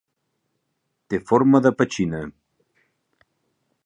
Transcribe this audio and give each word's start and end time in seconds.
Té 1.13 1.19
forma 1.31 1.61
de 1.67 1.71
petxina. 1.81 2.23